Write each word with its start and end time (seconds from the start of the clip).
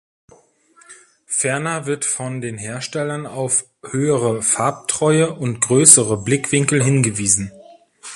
Ferner 1.27 1.85
wird 1.85 2.05
von 2.05 2.41
den 2.41 2.57
Herstellern 2.57 3.27
auf 3.27 3.67
höhere 3.83 4.41
Farbtreue 4.41 5.31
und 5.35 5.61
größere 5.61 6.17
Blickwinkel 6.23 6.83
hingewiesen. 6.83 7.51